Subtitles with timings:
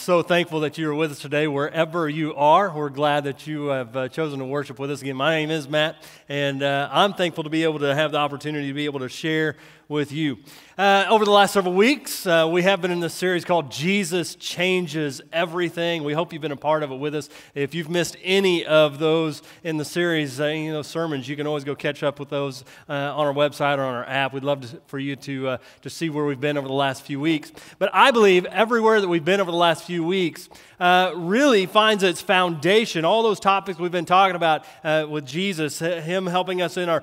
[0.00, 2.74] so thankful that you are with us today, wherever you are.
[2.74, 5.16] We're glad that you have uh, chosen to worship with us again.
[5.16, 8.68] My name is Matt, and uh, I'm thankful to be able to have the opportunity
[8.68, 9.56] to be able to share
[9.88, 10.38] with you.
[10.80, 14.34] Uh, over the last several weeks, uh, we have been in this series called Jesus
[14.36, 16.04] Changes Everything.
[16.04, 17.28] We hope you've been a part of it with us.
[17.54, 21.36] If you've missed any of those in the series, uh, any of those sermons, you
[21.36, 24.32] can always go catch up with those uh, on our website or on our app.
[24.32, 27.02] We'd love to, for you to, uh, to see where we've been over the last
[27.02, 27.52] few weeks.
[27.78, 32.02] But I believe everywhere that we've been over the last few weeks uh, really finds
[32.02, 33.04] its foundation.
[33.04, 34.64] All those topics we've been talking about
[35.10, 37.02] with Jesus, Him helping us in our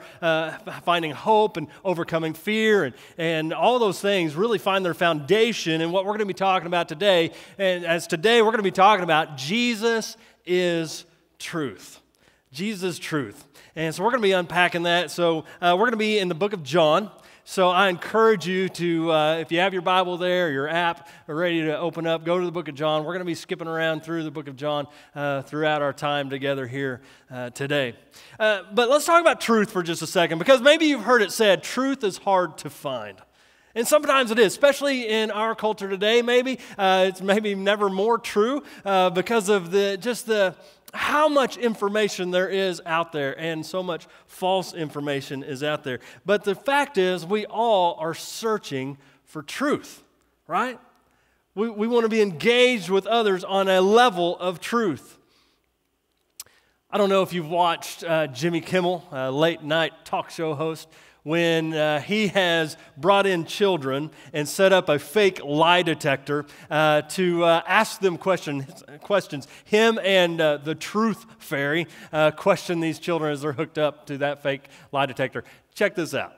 [0.84, 5.92] finding hope and overcoming fear and, and all those things really find their foundation in
[5.92, 7.32] what we're going to be talking about today.
[7.58, 10.16] And as today, we're going to be talking about Jesus
[10.46, 11.04] is
[11.38, 12.00] truth.
[12.54, 13.46] Jesus truth.
[13.76, 15.12] And so we're going to be unpacking that.
[15.12, 17.12] So uh, we're going to be in the book of John.
[17.44, 21.62] So I encourage you to, uh, if you have your Bible there, your app ready
[21.64, 23.04] to open up, go to the book of John.
[23.04, 26.30] We're going to be skipping around through the book of John uh, throughout our time
[26.30, 27.96] together here uh, today.
[28.40, 31.34] Uh, but let's talk about truth for just a second, because maybe you've heard it
[31.34, 33.18] said truth is hard to find.
[33.78, 36.58] And sometimes it is, especially in our culture today, maybe.
[36.80, 40.56] Uh, it's maybe never more true uh, because of the, just the,
[40.96, 46.00] how much information there is out there and so much false information is out there.
[46.26, 50.02] But the fact is, we all are searching for truth,
[50.48, 50.80] right?
[51.54, 55.20] We, we want to be engaged with others on a level of truth.
[56.90, 60.88] I don't know if you've watched uh, Jimmy Kimmel, late night talk show host
[61.28, 67.02] when uh, he has brought in children and set up a fake lie detector uh,
[67.02, 68.82] to uh, ask them questions.
[69.02, 69.46] questions.
[69.66, 74.18] Him and uh, the truth fairy uh, question these children as they're hooked up to
[74.20, 75.44] that fake lie detector.
[75.76, 76.32] Check this out.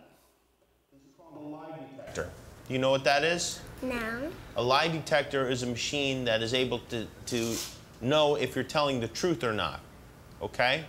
[0.91, 2.31] This is called a lie detector.
[2.67, 3.61] Do you know what that is?
[3.83, 4.31] No.
[4.55, 7.55] A lie detector is a machine that is able to, to
[8.01, 9.81] know if you're telling the truth or not.
[10.41, 10.83] Okay?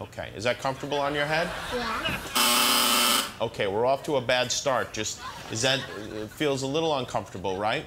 [0.00, 0.30] Okay.
[0.34, 1.50] Is that comfortable on your head?
[1.74, 3.01] Yeah.
[3.40, 4.92] Okay, we're off to a bad start.
[4.92, 5.20] Just,
[5.50, 5.80] is that,
[6.12, 7.84] it feels a little uncomfortable, right?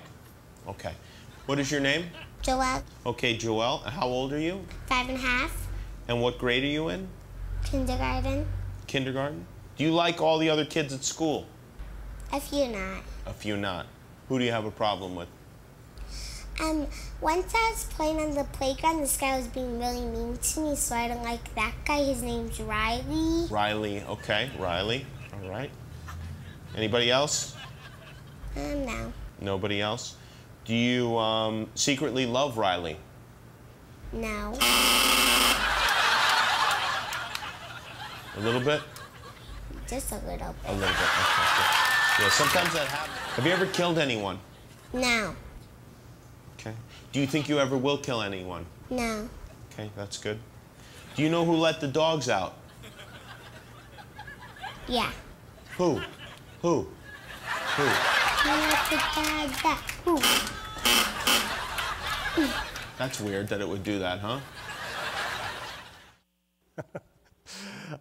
[0.67, 0.94] Okay.
[1.45, 2.06] What is your name?
[2.44, 2.83] Joelle.
[3.06, 3.84] Okay, Joelle.
[3.84, 4.66] How old are you?
[4.88, 5.67] Five and a half.
[6.07, 7.07] And what grade are you in?
[7.63, 8.45] Kindergarten.
[8.88, 9.45] Kindergarten?
[9.78, 11.47] Do you like all the other kids at school?
[12.31, 13.03] A few not.
[13.25, 13.88] A few not.
[14.29, 15.28] Who do you have a problem with?
[16.61, 16.88] Um,
[17.19, 20.75] once I was playing on the playground, this guy was being really mean to me,
[20.75, 22.03] so I don't like that guy.
[22.03, 23.47] His name's Riley.
[23.50, 25.05] Riley, okay, Riley.
[25.45, 25.69] All right.
[26.75, 27.56] Anybody else?
[28.57, 29.13] Um, no.
[29.39, 30.16] Nobody else?
[30.66, 32.97] Do you um, secretly love Riley?
[34.11, 34.57] No.
[38.35, 38.81] A little bit?
[39.88, 40.39] Just a little bit.
[40.66, 40.89] A little bit.
[40.89, 42.23] Okay.
[42.23, 43.17] Yeah, sometimes that happens.
[43.35, 44.39] Have you ever killed anyone?
[44.94, 45.35] No.
[46.59, 46.73] Okay.
[47.11, 48.66] Do you think you ever will kill anyone?
[48.89, 49.29] No.
[49.72, 50.39] Okay, that's good.
[51.16, 52.55] Do you know who let the dogs out?
[54.88, 55.11] Yeah.
[55.78, 56.00] Who?
[56.62, 56.88] Who?
[57.75, 57.84] Who?
[62.97, 64.40] That's weird that it would do that, huh?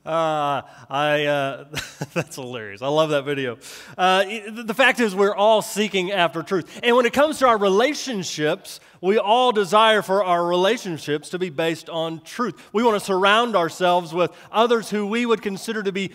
[0.07, 1.65] Uh, I, uh,
[2.15, 2.81] that's hilarious.
[2.81, 3.59] I love that video.
[3.99, 6.81] Uh, the fact is, we're all seeking after truth.
[6.81, 11.51] And when it comes to our relationships, we all desire for our relationships to be
[11.51, 12.71] based on truth.
[12.73, 16.13] We want to surround ourselves with others who we would consider to be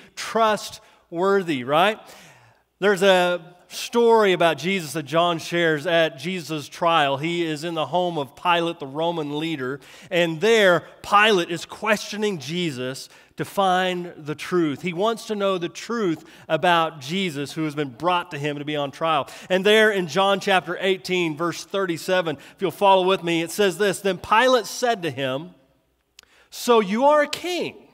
[1.09, 2.00] trustworthy, right?
[2.80, 7.18] There's a story about Jesus that John shares at Jesus' trial.
[7.18, 9.80] He is in the home of Pilate, the Roman leader,
[10.10, 14.81] and there Pilate is questioning Jesus to find the truth.
[14.81, 18.66] He wants to know the truth about Jesus who has been brought to him to
[18.66, 19.30] be on trial.
[19.50, 23.78] And there in John chapter 18, verse 37, if you'll follow with me, it says
[23.78, 25.51] this Then Pilate said to him,
[26.50, 27.88] So you are a king.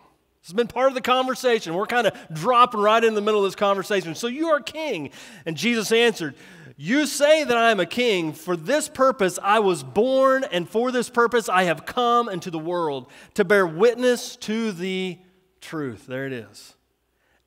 [0.46, 1.74] Has been part of the conversation.
[1.74, 4.14] We're kind of dropping right in the middle of this conversation.
[4.14, 5.10] So you are king.
[5.44, 6.36] And Jesus answered,
[6.78, 8.32] You say that I am a king.
[8.32, 12.60] For this purpose I was born, and for this purpose I have come into the
[12.60, 15.18] world, to bear witness to the
[15.62, 16.06] truth.
[16.06, 16.76] There it is.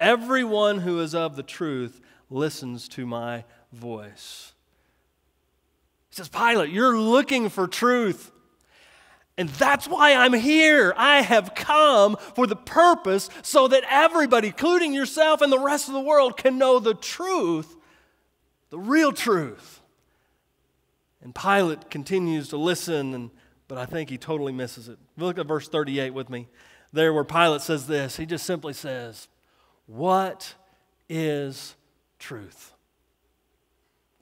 [0.00, 4.54] Everyone who is of the truth listens to my voice.
[6.10, 8.32] He says, Pilate, you're looking for truth.
[9.38, 10.93] And that's why I'm here.
[10.96, 15.94] I have come for the purpose so that everybody, including yourself and the rest of
[15.94, 17.76] the world, can know the truth,
[18.70, 19.81] the real truth.
[21.23, 23.31] And Pilate continues to listen, and,
[23.69, 24.99] but I think he totally misses it.
[25.17, 26.49] Look at verse 38 with me
[26.93, 28.17] there where Pilate says this.
[28.17, 29.29] He just simply says,
[29.87, 30.55] What
[31.08, 31.76] is
[32.19, 32.73] truth?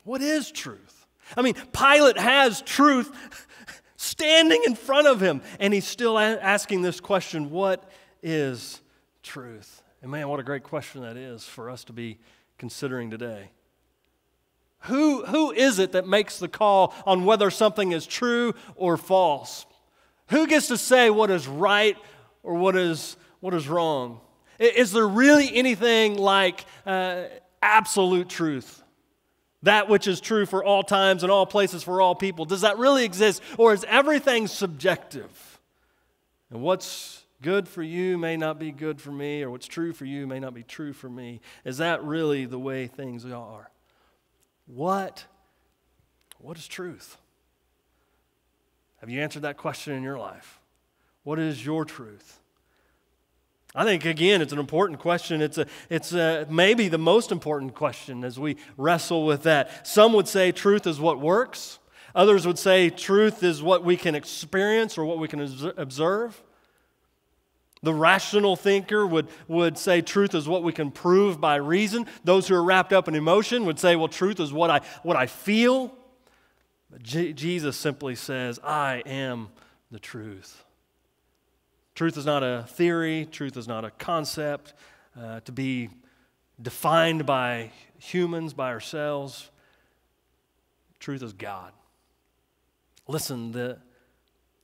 [0.05, 1.07] What is truth?
[1.37, 3.11] I mean, Pilate has truth
[4.07, 7.91] standing in front of him, and he's still asking this question what
[8.23, 8.81] is
[9.23, 9.83] truth?
[10.03, 12.19] And man, what a great question that is for us to be
[12.59, 13.51] considering today.
[14.81, 19.67] Who, who is it that makes the call on whether something is true or false?
[20.29, 21.97] Who gets to say what is right
[22.43, 24.21] or what is, what is wrong?
[24.59, 27.25] Is there really anything like uh,
[27.63, 28.83] absolute truth?
[29.67, 32.45] That which is true for all times and all places for all people.
[32.45, 33.43] Does that really exist?
[33.59, 35.59] Or is everything subjective?
[36.51, 40.05] And what's good for you may not be good for me, or what's true for
[40.05, 41.41] you may not be true for me.
[41.65, 43.69] Is that really the way things are?
[44.67, 45.25] What,
[46.39, 47.17] what is truth?
[49.01, 50.61] Have you answered that question in your life?
[51.25, 52.39] What is your truth?
[53.77, 55.43] I think, again, it's an important question.
[55.43, 59.87] It's, a, it's a, maybe the most important question as we wrestle with that.
[59.87, 61.79] Some would say truth is what works,
[62.15, 65.43] others would say truth is what we can experience or what we can
[65.77, 66.43] observe.
[67.83, 72.07] The rational thinker would, would say truth is what we can prove by reason.
[72.25, 75.17] Those who are wrapped up in emotion would say, well, truth is what I, what
[75.17, 75.95] I feel.
[76.91, 79.51] But J- Jesus simply says, I am
[79.91, 80.65] the truth.
[81.97, 84.75] Truth is not a theory, truth is not a concept
[85.19, 85.89] uh, to be
[86.61, 89.51] defined by humans, by ourselves.
[91.01, 91.73] Truth is God.
[93.09, 93.79] Listen, the,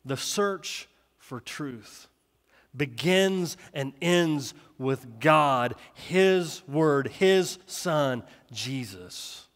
[0.04, 2.06] the search for truth
[2.76, 9.48] begins and ends with God, His Word, His Son, Jesus.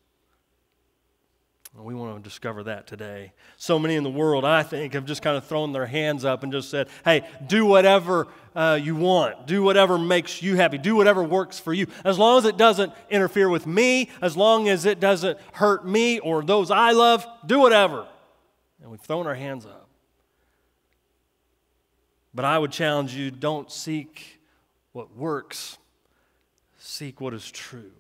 [1.79, 3.33] We want to discover that today.
[3.59, 6.43] So many in the world, I think, have just kind of thrown their hands up
[6.43, 9.47] and just said, hey, do whatever uh, you want.
[9.47, 10.79] Do whatever makes you happy.
[10.79, 11.87] Do whatever works for you.
[12.03, 16.19] As long as it doesn't interfere with me, as long as it doesn't hurt me
[16.19, 18.07] or those I love, do whatever.
[18.81, 19.89] And we've thrown our hands up.
[22.35, 24.41] But I would challenge you don't seek
[24.93, 25.77] what works,
[26.79, 27.93] seek what is true.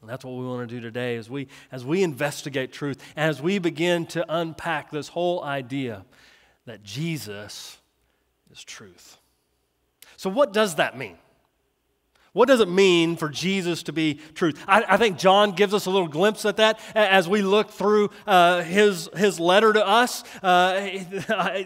[0.00, 3.42] And that's what we want to do today as we, as we investigate truth, as
[3.42, 6.04] we begin to unpack this whole idea
[6.64, 7.78] that Jesus
[8.50, 9.18] is truth.
[10.16, 11.18] So, what does that mean?
[12.32, 14.62] What does it mean for Jesus to be truth?
[14.68, 18.10] I, I, think John gives us a little glimpse at that as we look through
[18.24, 20.22] uh, his, his letter to us.
[20.40, 20.90] Uh,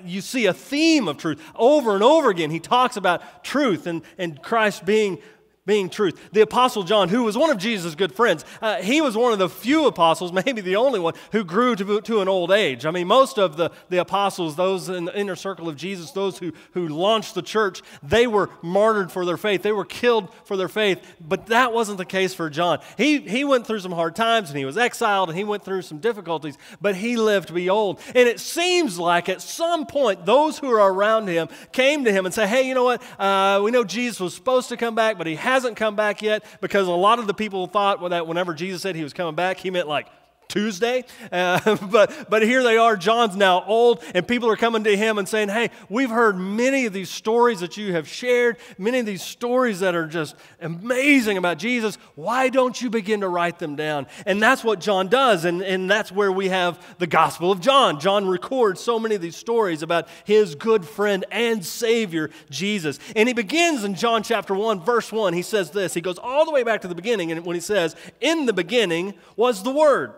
[0.04, 2.50] you see a theme of truth over and over again.
[2.50, 5.18] He talks about truth and, and Christ being
[5.66, 6.30] being truth.
[6.32, 9.38] The Apostle John, who was one of Jesus' good friends, uh, he was one of
[9.38, 12.84] the few apostles, maybe the only one, who grew to, to an old age.
[12.84, 16.38] I mean, most of the, the apostles, those in the inner circle of Jesus, those
[16.38, 19.62] who, who launched the church, they were martyred for their faith.
[19.62, 21.00] They were killed for their faith.
[21.20, 22.80] But that wasn't the case for John.
[22.96, 25.82] He, he went through some hard times and he was exiled and he went through
[25.82, 28.00] some difficulties, but he lived to be old.
[28.08, 32.26] And it seems like at some point, those who are around him came to him
[32.26, 33.02] and said, Hey, you know what?
[33.18, 36.20] Uh, we know Jesus was supposed to come back, but he hasn't hasn't come back
[36.20, 39.34] yet because a lot of the people thought that whenever Jesus said he was coming
[39.34, 40.06] back, he meant like
[40.48, 41.04] Tuesday.
[41.32, 42.96] Uh, but, but here they are.
[42.96, 46.86] John's now old, and people are coming to him and saying, Hey, we've heard many
[46.86, 51.38] of these stories that you have shared, many of these stories that are just amazing
[51.38, 51.96] about Jesus.
[52.14, 54.06] Why don't you begin to write them down?
[54.26, 58.00] And that's what John does, and, and that's where we have the Gospel of John.
[58.00, 62.98] John records so many of these stories about his good friend and Savior, Jesus.
[63.16, 65.32] And he begins in John chapter 1, verse 1.
[65.32, 67.60] He says this He goes all the way back to the beginning, and when he
[67.60, 70.14] says, In the beginning was the Word.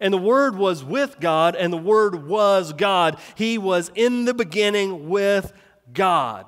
[0.00, 3.18] And the Word was with God, and the Word was God.
[3.34, 5.52] He was in the beginning with
[5.92, 6.46] God.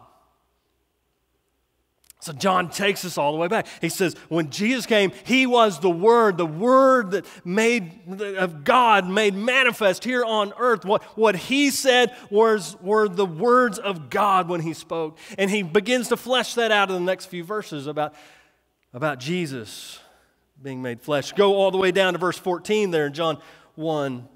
[2.21, 3.67] So John takes us all the way back.
[3.81, 7.93] He says, when Jesus came, he was the Word, the Word that made
[8.37, 10.85] of God made manifest here on earth.
[10.85, 15.17] What, what he said was, were the words of God when he spoke.
[15.39, 18.15] And he begins to flesh that out in the next few verses about,
[18.93, 20.01] about Jesus
[20.63, 21.33] being made flesh.
[21.33, 23.39] Go all the way down to verse 14 there in John
[23.77, 24.29] 1.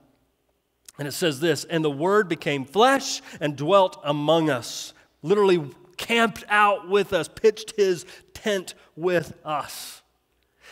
[0.98, 6.44] And it says this And the Word became flesh and dwelt among us, literally camped
[6.48, 10.02] out with us, pitched his tent with us.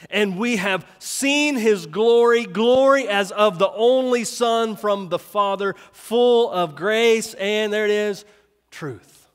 [0.09, 5.75] And we have seen his glory, glory as of the only Son from the Father,
[5.93, 8.25] full of grace, and there it is,
[8.71, 9.29] truth.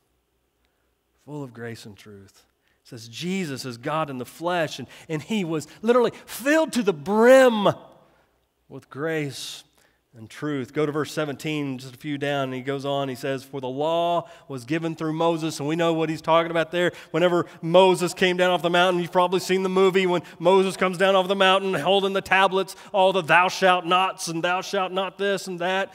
[1.24, 2.46] Full of grace and truth
[2.86, 6.92] says Jesus is God in the flesh, and, and he was literally filled to the
[6.92, 7.66] brim
[8.68, 9.64] with grace
[10.14, 10.72] and truth.
[10.72, 13.08] Go to verse 17, just a few down, and he goes on.
[13.08, 16.52] He says, For the law was given through Moses, and we know what he's talking
[16.52, 16.92] about there.
[17.10, 20.96] Whenever Moses came down off the mountain, you've probably seen the movie when Moses comes
[20.96, 24.92] down off the mountain holding the tablets, all the thou shalt nots, and thou shalt
[24.92, 25.92] not this and that.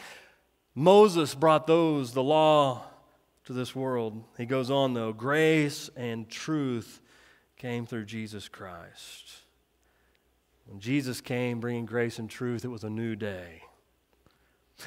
[0.76, 2.84] Moses brought those, the law,
[3.46, 4.24] to this world.
[4.38, 7.02] He goes on, though, grace and truth
[7.58, 9.42] came through Jesus Christ.
[10.66, 13.64] When Jesus came bringing grace and truth, it was a new day.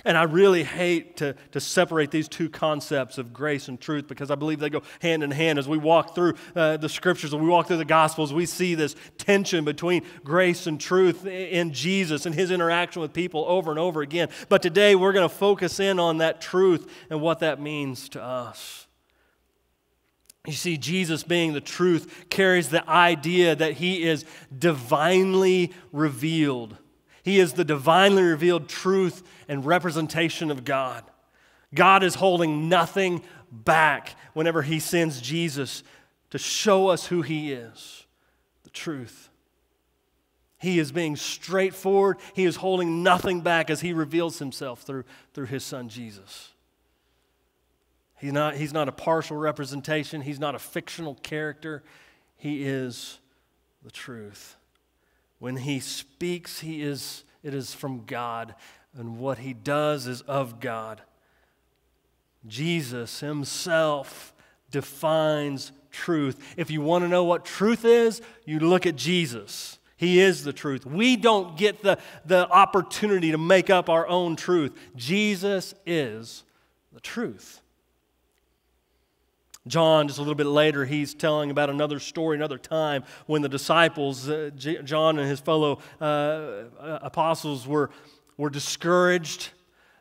[0.05, 4.31] And I really hate to, to separate these two concepts of grace and truth because
[4.31, 5.59] I believe they go hand in hand.
[5.59, 8.75] As we walk through uh, the scriptures, and we walk through the gospels, we see
[8.75, 13.79] this tension between grace and truth in Jesus and his interaction with people over and
[13.79, 14.29] over again.
[14.49, 18.23] But today we're going to focus in on that truth and what that means to
[18.23, 18.87] us.
[20.47, 26.77] You see, Jesus being the truth carries the idea that he is divinely revealed.
[27.25, 31.05] He is the divinely revealed truth and representation of God.
[31.75, 35.83] God is holding nothing back whenever He sends Jesus
[36.31, 38.05] to show us who He is
[38.63, 39.31] the truth.
[40.59, 42.19] He is being straightforward.
[42.35, 46.53] He is holding nothing back as He reveals Himself through, through His Son Jesus.
[48.19, 51.83] He's not, he's not a partial representation, He's not a fictional character.
[52.37, 53.19] He is
[53.83, 54.57] the truth.
[55.39, 58.55] When he speaks, he is, it is from God,
[58.97, 61.03] and what he does is of God.
[62.47, 64.33] Jesus himself
[64.71, 66.55] defines truth.
[66.57, 69.79] If you want to know what truth is, you look at Jesus.
[69.97, 70.85] He is the truth.
[70.85, 74.73] We don't get the, the opportunity to make up our own truth.
[74.97, 76.43] Jesus is
[76.93, 77.61] the truth.
[79.67, 83.49] John, just a little bit later, he's telling about another story, another time when the
[83.49, 87.91] disciples, uh, J- John and his fellow uh, uh apostles, were,
[88.37, 89.51] were discouraged.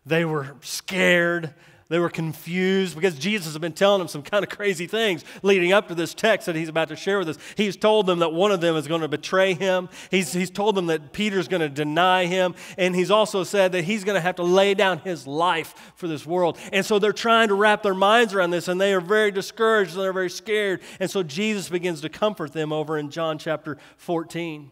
[0.05, 1.53] They were scared.
[1.93, 5.73] They were confused because Jesus had been telling them some kind of crazy things leading
[5.73, 7.37] up to this text that he's about to share with us.
[7.55, 9.89] He's told them that one of them is going to betray him.
[10.09, 12.55] He's, he's told them that Peter's going to deny him.
[12.79, 16.07] And he's also said that he's going to have to lay down his life for
[16.07, 16.57] this world.
[16.71, 19.91] And so they're trying to wrap their minds around this and they are very discouraged
[19.91, 20.81] and they're very scared.
[20.99, 24.71] And so Jesus begins to comfort them over in John chapter 14.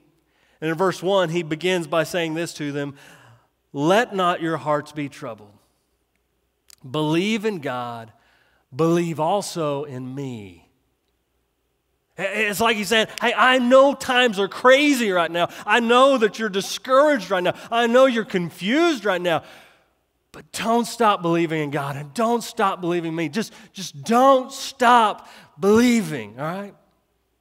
[0.60, 2.96] And in verse 1, he begins by saying this to them
[3.74, 5.52] Let not your hearts be troubled.
[6.90, 8.12] Believe in God,
[8.76, 10.70] believe also in me.
[12.18, 15.50] It's like he's saying, Hey, I know times are crazy right now.
[15.66, 17.56] I know that you're discouraged right now.
[17.72, 19.44] I know you're confused right now.
[20.32, 23.28] But don't stop believing in God and don't stop believing me.
[23.28, 25.28] Just, just don't stop
[25.60, 26.74] believing, all right?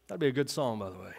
[0.09, 1.12] That'd be a good song, by the way.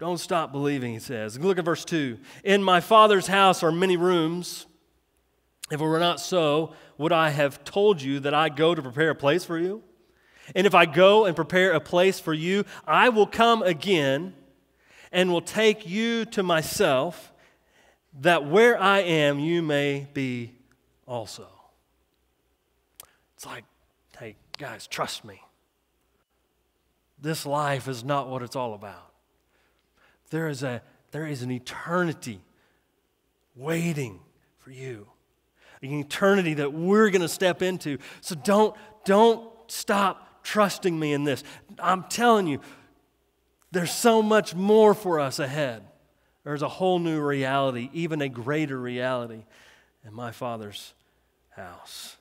[0.00, 1.38] Don't stop believing, he says.
[1.38, 2.18] Look at verse 2.
[2.42, 4.66] In my Father's house are many rooms.
[5.70, 9.10] If it were not so, would I have told you that I go to prepare
[9.10, 9.82] a place for you?
[10.54, 14.34] And if I go and prepare a place for you, I will come again
[15.12, 17.32] and will take you to myself,
[18.20, 20.54] that where I am, you may be
[21.06, 21.46] also.
[23.36, 23.64] It's like,
[24.18, 25.40] hey, guys, trust me.
[27.20, 29.12] This life is not what it's all about.
[30.30, 32.40] There is, a, there is an eternity
[33.54, 34.20] waiting
[34.58, 35.08] for you
[35.82, 37.98] an eternity that we're going to step into.
[38.20, 41.44] So don't, don't stop trusting me in this.
[41.78, 42.60] I'm telling you,
[43.70, 45.82] there's so much more for us ahead.
[46.44, 49.44] There's a whole new reality, even a greater reality
[50.06, 50.94] in my Father's
[51.50, 52.16] house,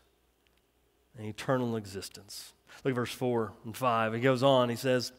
[1.18, 2.54] an eternal existence.
[2.84, 4.14] Look at verse 4 and 5.
[4.14, 5.14] He goes on, he says,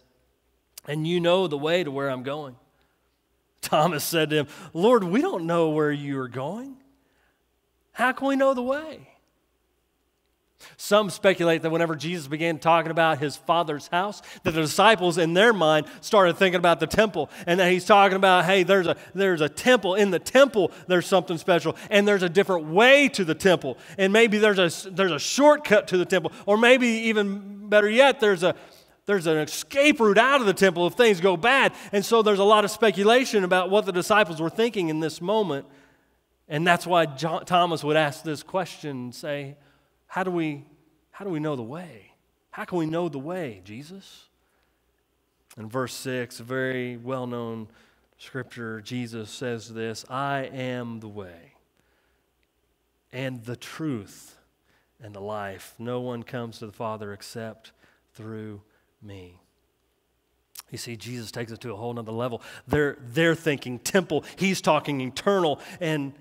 [0.87, 2.57] And you know the way to where I'm going.
[3.62, 6.76] Thomas said to him, Lord, we don't know where you are going.
[7.99, 9.09] How can we know the way?
[10.76, 15.35] Some speculate that whenever Jesus began talking about his father's house, that the disciples in
[15.35, 18.97] their mind started thinking about the temple, and that he's talking about, hey, there's a
[19.14, 19.97] there's a temple.
[19.97, 24.12] In the temple, there's something special, and there's a different way to the temple, and
[24.12, 28.45] maybe there's a there's a shortcut to the temple, or maybe even better yet, there's
[28.45, 28.55] a
[29.07, 31.73] there's an escape route out of the temple if things go bad.
[31.90, 35.21] And so there's a lot of speculation about what the disciples were thinking in this
[35.21, 35.67] moment.
[36.49, 39.57] And that's why John, Thomas would ask this question say,
[40.07, 40.64] how do, we,
[41.11, 42.12] how do we know the way?
[42.50, 44.26] How can we know the way, Jesus?
[45.59, 47.69] In verse 6, a very well known
[48.17, 51.55] scripture, Jesus says this I am the way
[53.12, 54.37] and the truth
[55.02, 55.75] and the life.
[55.78, 57.73] No one comes to the Father except
[58.14, 58.62] through
[59.02, 59.40] me.
[60.71, 62.43] You see, Jesus takes it to a whole nother level.
[62.67, 66.12] They're, they're thinking temple, he's talking eternal, and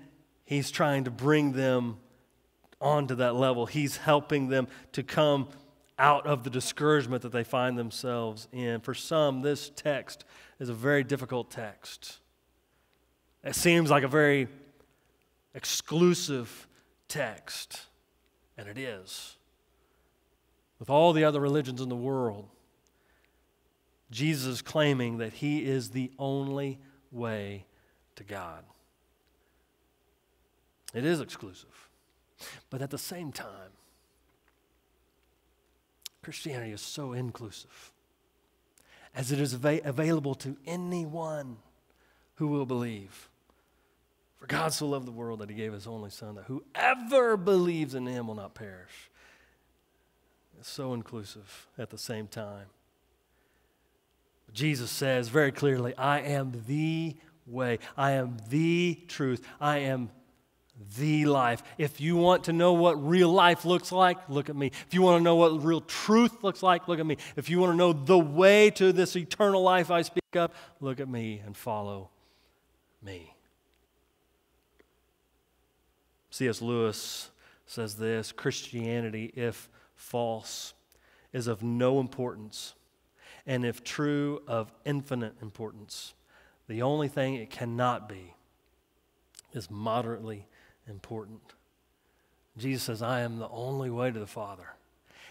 [0.48, 1.98] He's trying to bring them
[2.80, 3.66] onto that level.
[3.66, 5.50] He's helping them to come
[5.98, 8.80] out of the discouragement that they find themselves in.
[8.80, 10.24] For some, this text
[10.58, 12.20] is a very difficult text.
[13.44, 14.48] It seems like a very
[15.54, 16.66] exclusive
[17.08, 17.82] text,
[18.56, 19.36] and it is.
[20.78, 22.48] With all the other religions in the world,
[24.10, 26.78] Jesus claiming that he is the only
[27.12, 27.66] way
[28.16, 28.64] to God.
[30.94, 31.88] It is exclusive.
[32.70, 33.72] But at the same time,
[36.22, 37.92] Christianity is so inclusive
[39.14, 41.56] as it is av- available to anyone
[42.36, 43.28] who will believe.
[44.38, 47.94] For God so loved the world that he gave his only Son, that whoever believes
[47.94, 49.10] in him will not perish.
[50.58, 52.66] It's so inclusive at the same time.
[54.52, 57.16] Jesus says very clearly, I am the
[57.46, 60.10] way, I am the truth, I am
[60.96, 61.62] the life.
[61.76, 64.66] If you want to know what real life looks like, look at me.
[64.86, 67.16] If you want to know what real truth looks like, look at me.
[67.36, 71.00] If you want to know the way to this eternal life I speak of, look
[71.00, 72.10] at me and follow
[73.02, 73.34] me.
[76.30, 76.62] C.S.
[76.62, 77.30] Lewis
[77.66, 80.74] says this Christianity, if false,
[81.32, 82.74] is of no importance,
[83.46, 86.14] and if true, of infinite importance.
[86.68, 88.34] The only thing it cannot be
[89.52, 90.46] is moderately
[90.88, 91.40] important.
[92.56, 94.66] Jesus says, I am the only way to the Father.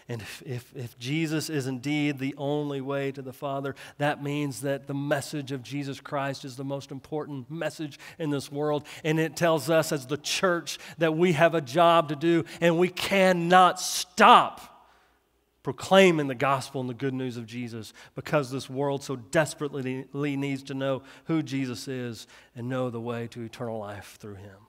[0.10, 4.62] And if, if, if, Jesus is indeed the only way to the Father, that means
[4.62, 8.86] that the message of Jesus Christ is the most important message in this world.
[9.04, 12.78] And it tells us as the church that we have a job to do and
[12.78, 14.78] we cannot stop
[15.62, 20.64] proclaiming the gospel and the good news of Jesus because this world so desperately needs
[20.64, 24.67] to know who Jesus is and know the way to eternal life through him.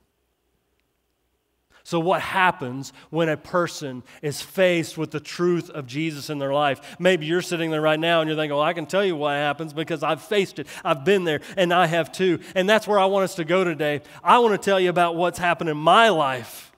[1.88, 6.53] So, what happens when a person is faced with the truth of Jesus in their
[6.53, 6.98] life?
[6.98, 9.31] Maybe you're sitting there right now and you're thinking, well, I can tell you what
[9.31, 10.66] happens because I've faced it.
[10.85, 12.40] I've been there and I have too.
[12.55, 14.03] And that's where I want us to go today.
[14.22, 16.72] I want to tell you about what's happened in my life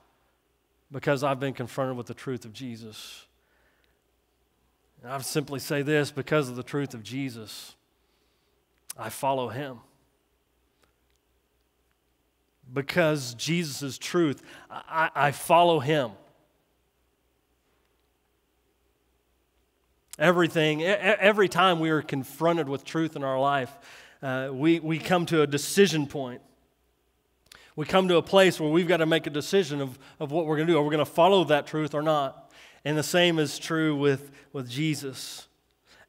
[0.92, 3.26] because I've been confronted with the truth of Jesus.
[5.02, 7.74] And I simply say this because of the truth of Jesus,
[8.96, 9.80] I follow him
[12.72, 16.12] because Jesus is truth, I, I follow him.
[20.18, 23.70] Everything, every time we are confronted with truth in our life,
[24.22, 26.42] uh, we, we come to a decision point.
[27.74, 30.44] We come to a place where we've got to make a decision of, of what
[30.44, 30.78] we're going to do.
[30.78, 32.52] Are we going to follow that truth or not?
[32.84, 35.48] And the same is true with, with Jesus.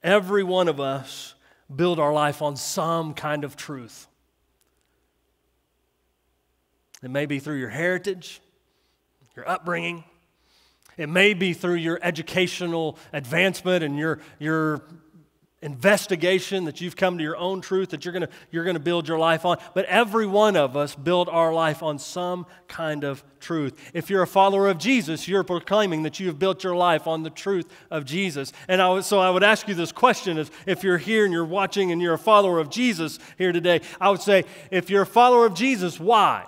[0.04, 1.36] Every one of us
[1.74, 4.08] build our life on some kind of truth.
[7.04, 8.42] It may be through your heritage,
[9.36, 10.04] your upbringing.
[10.98, 14.84] It may be through your educational advancement and your, your
[15.64, 19.08] investigation that you've come to your own truth that you're going you're going to build
[19.08, 19.58] your life on.
[19.76, 23.92] But every one of us build our life on some kind of truth.
[23.94, 27.22] If you're a follower of Jesus, you're proclaiming that you have built your life on
[27.22, 28.52] the truth of Jesus.
[28.68, 31.46] And I so I would ask you this question if, if you're here and you're
[31.46, 35.08] watching and you're a follower of Jesus here today, I would say, if you're a
[35.08, 36.46] follower of Jesus, why?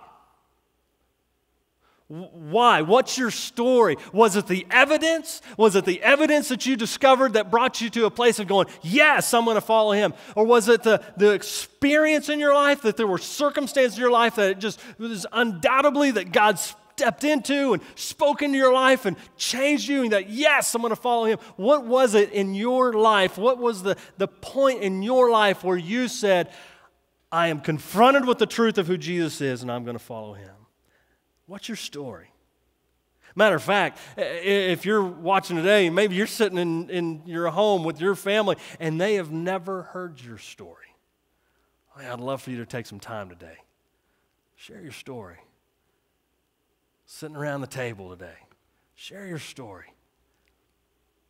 [2.08, 2.82] Why?
[2.82, 3.98] What's your story?
[4.12, 5.42] Was it the evidence?
[5.58, 8.68] Was it the evidence that you discovered that brought you to a place of going,
[8.82, 10.14] yes, I'm going to follow him?
[10.36, 14.12] Or was it the, the experience in your life that there were circumstances in your
[14.12, 19.06] life that it just was undoubtedly that God stepped into and spoke into your life
[19.06, 21.40] and changed you and that, yes, I'm going to follow him?
[21.56, 23.38] What was it in your life?
[23.38, 26.52] What was the, the point in your life where you said,
[27.32, 30.34] I am confronted with the truth of who Jesus is and I'm going to follow
[30.34, 30.52] him?
[31.54, 32.32] What's your story?
[33.36, 38.02] Matter of fact, if you're watching today, maybe you're sitting in, in your home with
[38.02, 40.88] your family and they have never heard your story.
[41.96, 43.58] I'd love for you to take some time today.
[44.56, 45.38] Share your story.
[47.06, 48.40] Sitting around the table today,
[48.96, 49.94] share your story.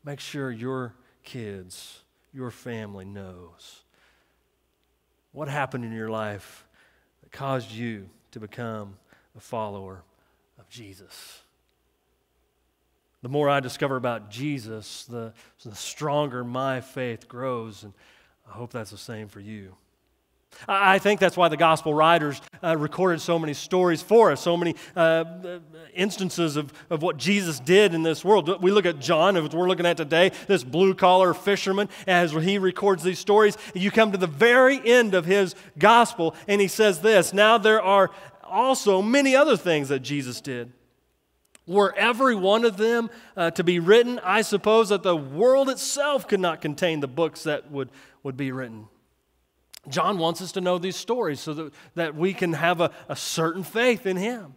[0.05, 0.93] Make sure your
[1.25, 1.99] kids,
[2.33, 3.83] your family knows
[5.33, 6.65] what happened in your life
[7.21, 8.95] that caused you to become
[9.35, 10.01] a follower
[10.63, 11.41] of Jesus.
[13.21, 17.93] The more I discover about Jesus, the, the stronger my faith grows, and
[18.47, 19.75] I hope that's the same for you.
[20.67, 24.55] I think that's why the gospel writers uh, recorded so many stories for us, so
[24.55, 25.25] many uh,
[25.95, 28.61] instances of, of what Jesus did in this world.
[28.61, 32.59] We look at John, as we're looking at today, this blue collar fisherman, as he
[32.59, 33.57] records these stories.
[33.73, 37.81] You come to the very end of his gospel, and he says this Now there
[37.81, 38.11] are
[38.53, 40.71] also many other things that Jesus did.
[41.65, 46.27] Were every one of them uh, to be written, I suppose that the world itself
[46.27, 47.89] could not contain the books that would,
[48.21, 48.87] would be written.
[49.89, 53.15] John wants us to know these stories so that, that we can have a, a
[53.15, 54.55] certain faith in him.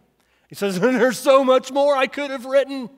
[0.49, 2.89] He says, There's so much more I could have written.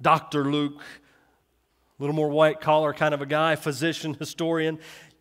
[0.00, 0.44] Dr.
[0.44, 4.78] Luke, a little more white collar kind of a guy, physician, historian.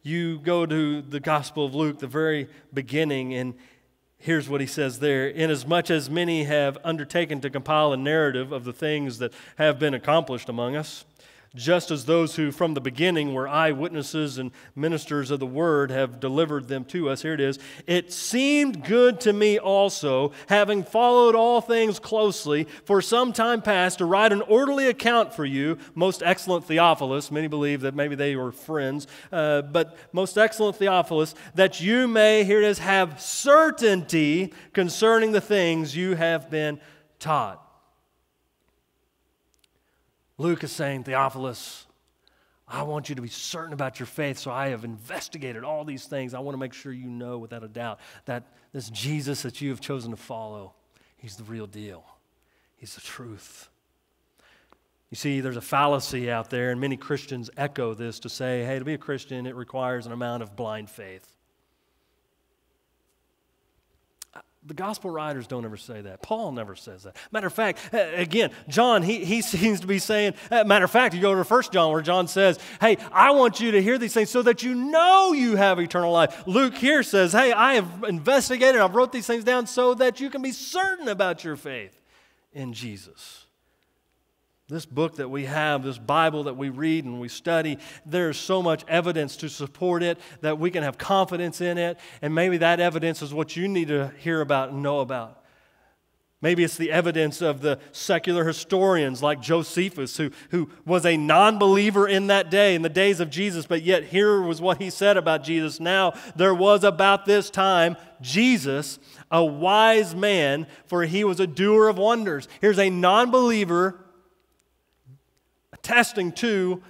[0.07, 3.55] You go to the Gospel of Luke, the very beginning, and
[4.19, 5.27] here's what he says there.
[5.27, 9.95] Inasmuch as many have undertaken to compile a narrative of the things that have been
[9.95, 11.05] accomplished among us,
[11.55, 16.19] just as those who from the beginning were eyewitnesses and ministers of the word have
[16.19, 17.21] delivered them to us.
[17.21, 17.57] Here it is.
[17.87, 23.99] It seemed good to me also, having followed all things closely for some time past,
[23.99, 27.31] to write an orderly account for you, most excellent Theophilus.
[27.31, 32.43] Many believe that maybe they were friends, uh, but most excellent Theophilus, that you may,
[32.43, 36.79] here it is, have certainty concerning the things you have been
[37.19, 37.64] taught.
[40.37, 41.85] Luke is saying, Theophilus,
[42.67, 46.05] I want you to be certain about your faith, so I have investigated all these
[46.05, 46.33] things.
[46.33, 48.43] I want to make sure you know without a doubt that
[48.73, 50.73] this Jesus that you have chosen to follow,
[51.17, 52.03] he's the real deal.
[52.75, 53.69] He's the truth.
[55.11, 58.79] You see, there's a fallacy out there, and many Christians echo this to say, hey,
[58.79, 61.31] to be a Christian, it requires an amount of blind faith.
[64.67, 66.23] The gospel writers don't ever say that.
[66.23, 67.15] Paul never says that.
[67.31, 71.21] Matter of fact, again, John, he, he seems to be saying, matter of fact, you
[71.21, 74.31] go to First John where John says, hey, I want you to hear these things
[74.31, 76.47] so that you know you have eternal life.
[76.47, 80.31] Luke here says, hey, I have investigated, I've wrote these things down so that you
[80.31, 82.01] can be certain about your faith
[82.51, 83.44] in Jesus.
[84.67, 88.63] This book that we have, this Bible that we read and we study, there's so
[88.63, 91.99] much evidence to support it that we can have confidence in it.
[92.23, 95.43] And maybe that evidence is what you need to hear about and know about.
[96.41, 101.59] Maybe it's the evidence of the secular historians like Josephus, who, who was a non
[101.59, 104.89] believer in that day, in the days of Jesus, but yet here was what he
[104.89, 105.79] said about Jesus.
[105.79, 108.97] Now, there was about this time Jesus,
[109.29, 112.47] a wise man, for he was a doer of wonders.
[112.61, 114.04] Here's a non believer
[115.85, 116.81] attesting to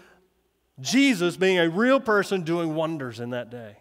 [0.80, 3.78] Jesus being a real person doing wonders in that day.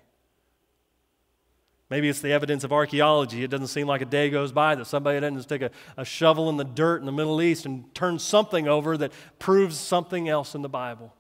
[1.91, 3.45] Maybe it's the evidence of archaeology.
[3.45, 6.05] It doesn't seem like a day goes by that somebody doesn't just take a, a
[6.05, 10.29] shovel in the dirt in the Middle East and turn something over that proves something
[10.29, 11.15] else in the Bible.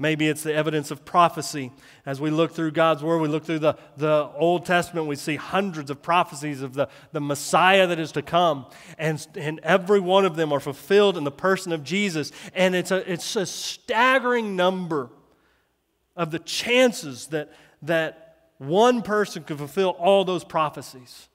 [0.00, 1.72] Maybe it's the evidence of prophecy.
[2.06, 5.36] As we look through God's Word, we look through the, the Old Testament, we see
[5.36, 8.64] hundreds of prophecies of the, the Messiah that is to come.
[8.96, 12.32] And, and every one of them are fulfilled in the person of Jesus.
[12.54, 15.10] And it's a, it's a staggering number
[16.16, 21.28] of the chances that, that one person could fulfill all those prophecies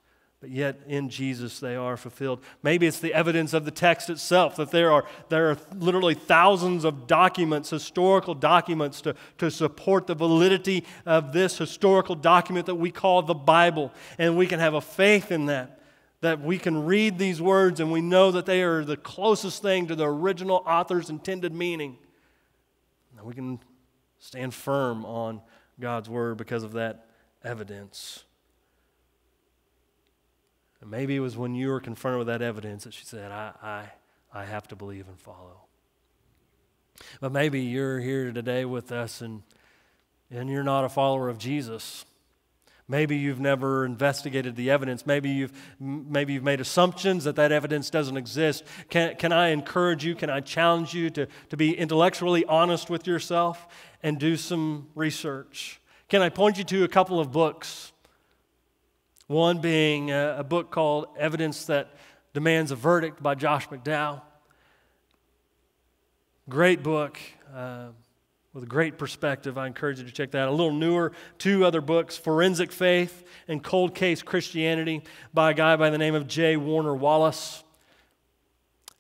[0.46, 2.40] but yet in Jesus they are fulfilled.
[2.62, 6.84] Maybe it's the evidence of the text itself that there are, there are literally thousands
[6.84, 12.92] of documents, historical documents, to, to support the validity of this historical document that we
[12.92, 13.92] call the Bible.
[14.20, 15.80] And we can have a faith in that,
[16.22, 19.88] that we can read these words and we know that they are the closest thing
[19.88, 21.98] to the original author's intended meaning.
[23.18, 23.60] And we can
[24.20, 25.42] stand firm on
[25.80, 27.08] God's word because of that
[27.44, 28.26] evidence.
[30.86, 33.54] And maybe it was when you were confronted with that evidence that she said, I,
[33.64, 35.62] I, I have to believe and follow.
[37.20, 39.42] But maybe you're here today with us and,
[40.30, 42.06] and you're not a follower of Jesus.
[42.88, 45.08] Maybe you've never investigated the evidence.
[45.08, 48.64] Maybe you've, maybe you've made assumptions that that evidence doesn't exist.
[48.92, 50.14] Can, can I encourage you?
[50.14, 53.68] Can I challenge you to, to be intellectually honest with yourself
[54.04, 55.82] and do some research?
[56.10, 57.92] Can I point you to a couple of books?
[59.28, 61.90] One being a, a book called Evidence That
[62.36, 64.22] Demands a Verdict by Josh McDowell.
[66.48, 67.18] Great book
[67.52, 67.88] uh,
[68.54, 69.58] with a great perspective.
[69.58, 70.50] I encourage you to check that out.
[70.50, 75.02] A little newer, two other books Forensic Faith and Cold Case Christianity
[75.34, 76.56] by a guy by the name of J.
[76.56, 77.64] Warner Wallace.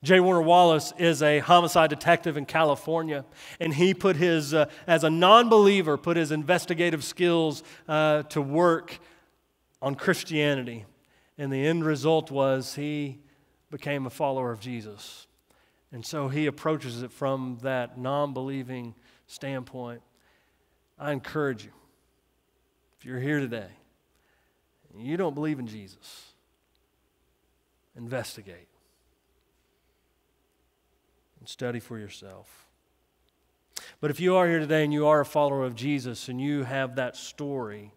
[0.01, 0.21] J.
[0.21, 3.25] Warner Wallace is a homicide detective in California,
[3.59, 8.41] and he put his, uh, as a non believer, put his investigative skills uh, to
[8.41, 8.99] work
[9.81, 10.85] on Christianity.
[11.37, 13.19] And the end result was he
[13.69, 15.27] became a follower of Jesus.
[15.91, 18.95] And so he approaches it from that non believing
[19.27, 20.01] standpoint.
[20.97, 21.71] I encourage you,
[22.97, 23.69] if you're here today
[24.93, 26.31] and you don't believe in Jesus,
[27.95, 28.67] investigate
[31.39, 32.65] and study for yourself.
[33.99, 36.63] But if you are here today and you are a follower of Jesus and you
[36.63, 37.93] have that story,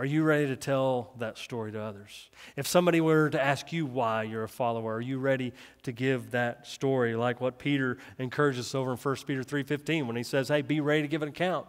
[0.00, 2.30] Are you ready to tell that story to others?
[2.56, 6.30] If somebody were to ask you why you're a follower, are you ready to give
[6.30, 10.62] that story like what Peter encourages over in 1 Peter 3:15 when he says, "Hey,
[10.62, 11.68] be ready to give an account."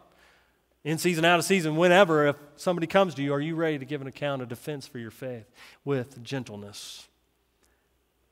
[0.85, 3.83] In season, out of season, whenever, if somebody comes to you, are you ready to
[3.83, 5.51] give an account, a defense for your faith
[5.83, 7.09] with gentleness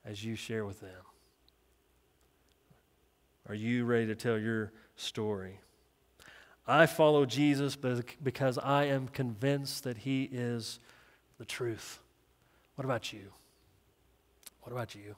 [0.02, 1.02] as you share with them?
[3.46, 5.60] Are you ready to tell your story?
[6.66, 10.78] I follow Jesus because I am convinced that he is
[11.38, 11.98] the truth.
[12.76, 13.32] What about you?
[14.62, 15.16] What about you?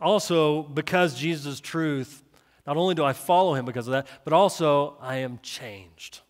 [0.00, 2.22] Also, because Jesus is truth,
[2.66, 6.20] not only do I follow him because of that, but also I am changed.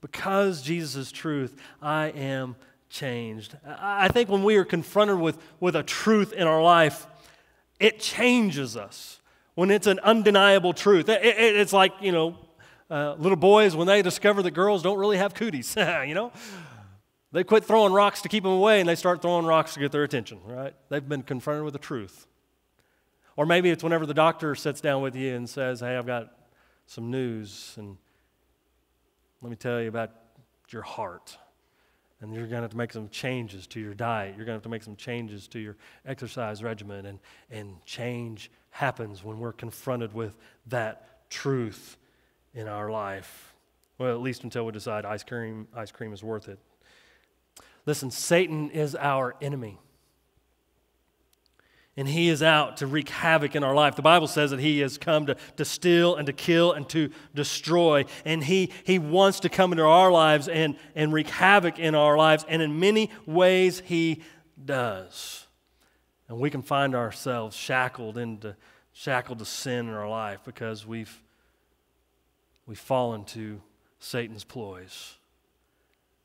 [0.00, 2.56] Because Jesus is truth, I am
[2.88, 3.56] changed.
[3.66, 7.06] I think when we are confronted with, with a truth in our life,
[7.78, 9.19] it changes us
[9.54, 11.08] when it's an undeniable truth.
[11.08, 12.36] It, it, it's like, you know,
[12.90, 16.32] uh, little boys when they discover that girls don't really have cooties, you know?
[17.32, 19.92] They quit throwing rocks to keep them away and they start throwing rocks to get
[19.92, 20.74] their attention, right?
[20.88, 22.26] They've been confronted with the truth.
[23.36, 26.32] Or maybe it's whenever the doctor sits down with you and says, Hey, I've got
[26.86, 27.96] some news, and
[29.40, 30.10] let me tell you about
[30.70, 31.38] your heart.
[32.20, 34.34] And you're going to have to make some changes to your diet.
[34.36, 37.06] You're going to have to make some changes to your exercise regimen.
[37.06, 37.18] And,
[37.50, 41.96] and change happens when we're confronted with that truth
[42.54, 43.54] in our life.
[43.98, 46.58] Well, at least until we decide ice cream, ice cream is worth it.
[47.86, 49.78] Listen, Satan is our enemy
[51.96, 53.96] and he is out to wreak havoc in our life.
[53.96, 57.10] The Bible says that he has come to, to steal and to kill and to
[57.34, 58.06] destroy.
[58.24, 62.16] And he, he wants to come into our lives and, and wreak havoc in our
[62.16, 62.46] lives.
[62.48, 64.22] And in many ways, he
[64.64, 65.46] does.
[66.30, 68.54] And we can find ourselves shackled into
[68.92, 71.20] shackled to sin in our life because we've
[72.66, 73.60] we've fallen to
[73.98, 75.16] Satan's ploys,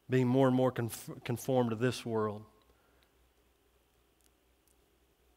[0.08, 2.44] being more and more conformed to this world.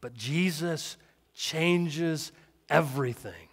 [0.01, 0.97] But Jesus
[1.33, 2.31] changes
[2.69, 3.49] everything.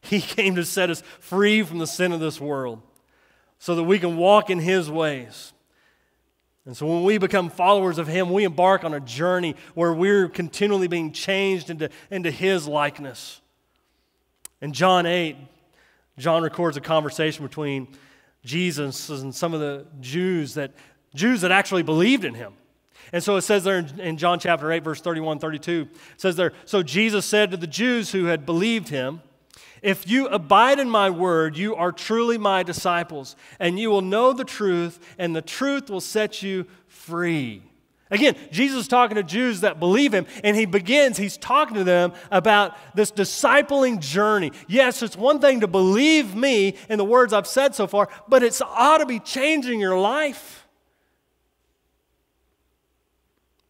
[0.00, 2.80] He came to set us free from the sin of this world
[3.58, 5.53] so that we can walk in His ways.
[6.66, 10.28] And so when we become followers of Him, we embark on a journey where we're
[10.28, 13.40] continually being changed into, into His likeness.
[14.60, 15.36] In John 8,
[16.16, 17.88] John records a conversation between
[18.44, 20.72] Jesus and some of the Jews that
[21.14, 22.54] Jews that actually believed in him.
[23.12, 26.36] And so it says there in, in John chapter 8, verse 31 32, it says
[26.36, 29.22] there, So Jesus said to the Jews who had believed him,
[29.84, 34.32] If you abide in my word, you are truly my disciples, and you will know
[34.32, 37.62] the truth, and the truth will set you free.
[38.10, 41.84] Again, Jesus is talking to Jews that believe him, and he begins, he's talking to
[41.84, 44.52] them about this discipling journey.
[44.68, 48.42] Yes, it's one thing to believe me in the words I've said so far, but
[48.42, 50.66] it's ought to be changing your life.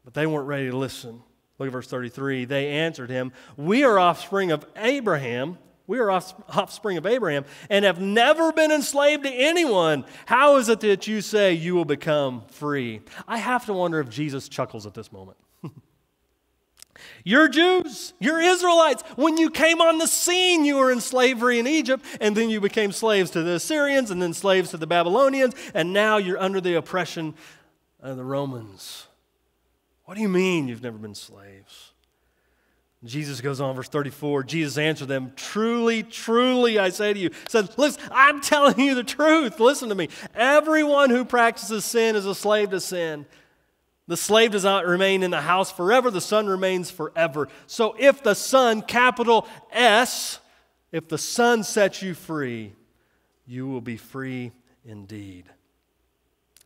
[0.04, 1.24] But they weren't ready to listen.
[1.58, 2.44] Look at verse 33.
[2.44, 5.58] They answered him, We are offspring of Abraham.
[5.86, 10.06] We are offspring of Abraham and have never been enslaved to anyone.
[10.24, 13.02] How is it that you say you will become free?
[13.28, 15.36] I have to wonder if Jesus chuckles at this moment.
[17.24, 19.02] You're Jews, you're Israelites.
[19.16, 22.60] When you came on the scene, you were in slavery in Egypt, and then you
[22.60, 26.60] became slaves to the Assyrians, and then slaves to the Babylonians, and now you're under
[26.60, 27.34] the oppression
[28.00, 29.06] of the Romans.
[30.04, 31.93] What do you mean you've never been slaves?
[33.04, 34.44] Jesus goes on, verse 34.
[34.44, 39.04] Jesus answered them, Truly, truly, I say to you, said, Listen, I'm telling you the
[39.04, 39.60] truth.
[39.60, 40.08] Listen to me.
[40.34, 43.26] Everyone who practices sin is a slave to sin.
[44.06, 47.48] The slave does not remain in the house forever, the son remains forever.
[47.66, 50.40] So if the son, capital S,
[50.92, 52.72] if the son sets you free,
[53.46, 54.52] you will be free
[54.84, 55.44] indeed.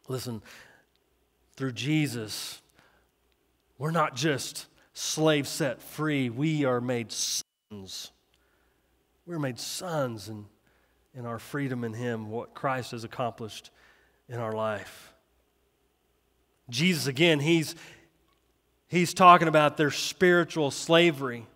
[0.08, 0.42] Listen,
[1.56, 2.60] through Jesus,
[3.78, 4.66] we're not just
[4.98, 8.10] slaves set free, we are made sons.
[9.26, 10.46] We're made sons in,
[11.14, 13.70] in our freedom in Him, what Christ has accomplished
[14.28, 15.12] in our life.
[16.68, 17.76] Jesus, again, he's,
[18.88, 21.46] he's talking about their spiritual slavery.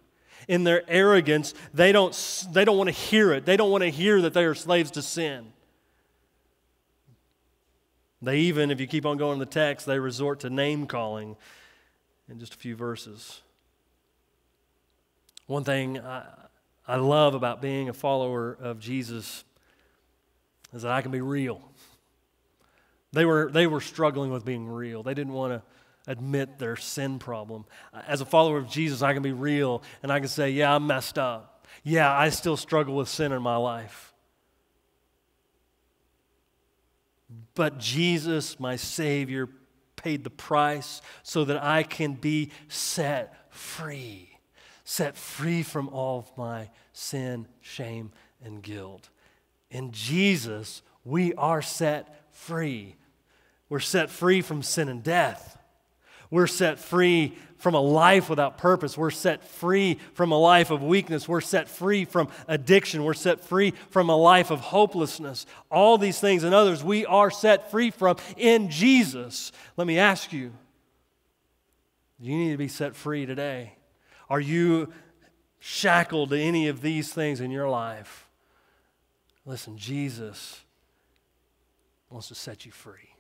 [0.47, 3.45] In their arrogance, they don't, they don't want to hear it.
[3.45, 5.53] They don't want to hear that they are slaves to sin.
[8.21, 11.37] They even, if you keep on going in the text, they resort to name calling
[12.29, 13.43] in just a few verses.
[15.47, 16.25] One thing I,
[16.87, 19.45] I love about being a follower of Jesus
[20.73, 21.61] is that I can be real.
[23.13, 25.03] They were, they were struggling with being real.
[25.03, 25.63] They didn't want to
[26.11, 27.65] admit their sin problem.
[28.07, 30.87] As a follower of Jesus, I can be real and I can say, Yeah, I'm
[30.87, 31.67] messed up.
[31.85, 34.13] Yeah, I still struggle with sin in my life.
[37.55, 39.49] But Jesus, my Savior,
[40.03, 44.31] paid the price so that I can be set free,
[44.85, 48.13] set free from all of my sin, shame,
[48.43, 49.09] and guilt.
[49.71, 52.97] In Jesus, we are set free.
[53.69, 55.59] We're set free from sin and death.
[56.33, 58.97] We're set free from a life without purpose.
[58.97, 61.29] We're set free from a life of weakness.
[61.29, 63.05] We're set free from addiction.
[63.05, 65.45] We're set free from a life of hopelessness.
[65.71, 69.53] All these things and others we are set free from in Jesus.
[69.77, 70.55] Let me ask you
[72.19, 73.75] you need to be set free today?
[74.31, 74.91] Are you
[75.59, 78.27] shackled to any of these things in your life?
[79.45, 80.63] Listen, Jesus
[82.09, 83.12] wants to set you free.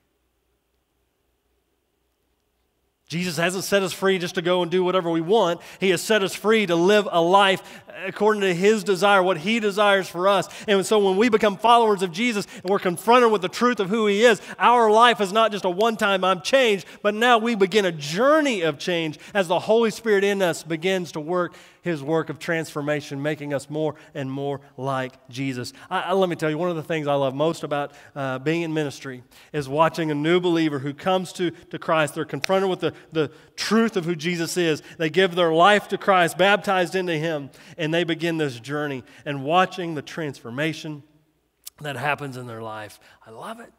[3.12, 5.60] Jesus hasn't set us free just to go and do whatever we want.
[5.80, 7.62] He has set us free to live a life
[8.06, 10.48] according to His desire, what He desires for us.
[10.66, 13.90] And so when we become followers of Jesus and we're confronted with the truth of
[13.90, 17.36] who He is, our life is not just a one time I'm changed, but now
[17.36, 21.54] we begin a journey of change as the Holy Spirit in us begins to work
[21.82, 25.72] his work of transformation, making us more and more like Jesus.
[25.90, 28.38] I, I, let me tell you, one of the things I love most about uh,
[28.38, 32.14] being in ministry is watching a new believer who comes to, to Christ.
[32.14, 34.82] They're confronted with the, the truth of who Jesus is.
[34.96, 39.44] They give their life to Christ, baptized into him, and they begin this journey and
[39.44, 41.02] watching the transformation
[41.80, 43.00] that happens in their life.
[43.26, 43.72] I love it.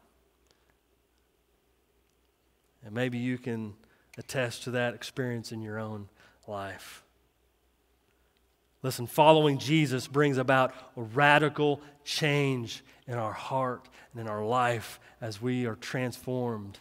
[2.84, 3.74] And maybe you can
[4.18, 6.08] attest to that experience in your own
[6.46, 7.03] life.
[8.84, 15.00] Listen, following Jesus brings about a radical change in our heart and in our life
[15.22, 16.78] as we are transformed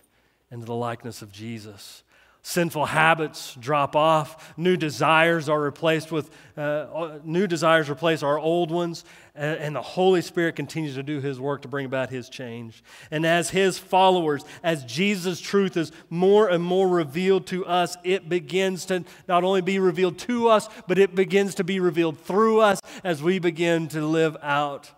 [0.51, 2.03] into the likeness of Jesus.
[2.45, 4.53] Sinful habits drop off.
[4.58, 9.06] New desires are replaced with, uh, uh, new desires replace our old ones.
[9.34, 12.84] And, and the Holy Spirit continues to do His work to bring about His change.
[13.12, 18.27] And as His followers, as Jesus' truth is more and more revealed to us, it
[18.27, 22.60] begins to not only be revealed to us, but it begins to be revealed through
[22.60, 24.91] us as we begin to live out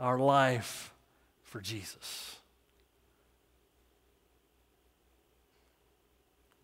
[0.00, 0.92] our life
[1.44, 2.36] for Jesus.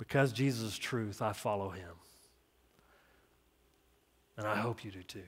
[0.03, 1.93] Because Jesus is truth, I follow him.
[4.37, 5.23] And I hope you do too.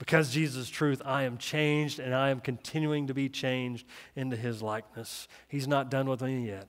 [0.00, 4.34] Because Jesus is truth, I am changed and I am continuing to be changed into
[4.34, 5.28] his likeness.
[5.46, 6.66] He's not done with me yet.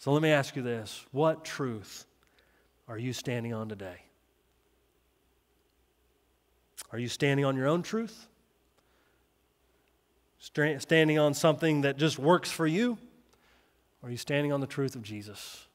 [0.00, 2.06] So let me ask you this what truth
[2.88, 4.02] are you standing on today?
[6.90, 8.26] Are you standing on your own truth?
[10.40, 12.98] Standing on something that just works for you?
[14.02, 15.66] Are you standing on the truth of Jesus?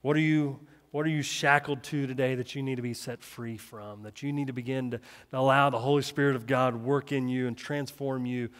[0.00, 0.60] What are you
[0.92, 4.02] what are you shackled to today that you need to be set free from?
[4.02, 7.28] That you need to begin to, to allow the Holy Spirit of God work in
[7.28, 8.50] you and transform you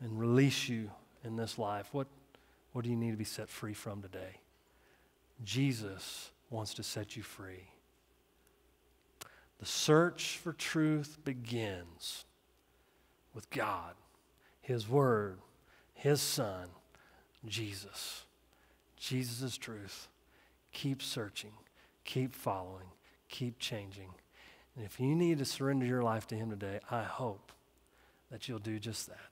[0.00, 0.90] and release you
[1.22, 1.88] in this life?
[1.92, 2.08] What,
[2.72, 4.40] what do you need to be set free from today?
[5.44, 7.70] Jesus wants to set you free.
[9.60, 12.24] The search for truth begins
[13.34, 13.94] with God,
[14.60, 15.38] His Word,
[15.94, 16.68] His Son,
[17.46, 18.24] Jesus.
[18.96, 20.08] Jesus truth.
[20.72, 21.52] Keep searching,
[22.04, 22.88] keep following,
[23.28, 24.10] keep changing.
[24.76, 27.52] And if you need to surrender your life to Him today, I hope
[28.30, 29.30] that you'll do just that.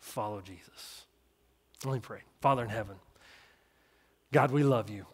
[0.00, 1.04] Follow Jesus.
[1.84, 2.20] Let me pray.
[2.40, 2.96] Father in heaven,
[4.32, 5.06] God, we love you.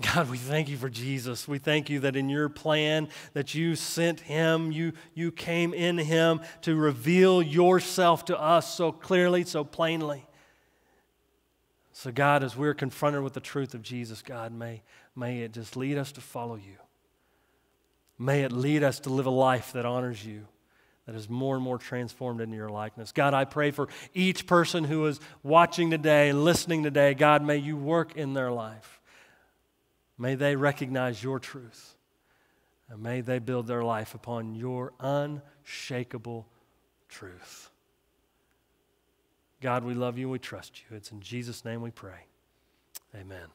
[0.00, 1.48] God, we thank you for Jesus.
[1.48, 5.98] We thank you that in your plan that you sent him, you, you came in
[5.98, 10.24] him to reveal yourself to us so clearly, so plainly.
[11.92, 14.82] So, God, as we're confronted with the truth of Jesus, God, may,
[15.16, 16.76] may it just lead us to follow you.
[18.20, 20.46] May it lead us to live a life that honors you,
[21.06, 23.10] that is more and more transformed into your likeness.
[23.10, 27.14] God, I pray for each person who is watching today listening today.
[27.14, 28.97] God, may you work in their life.
[30.18, 31.94] May they recognize your truth.
[32.90, 36.46] And may they build their life upon your unshakable
[37.08, 37.70] truth.
[39.60, 40.96] God, we love you and we trust you.
[40.96, 42.26] It's in Jesus' name we pray.
[43.14, 43.48] Amen.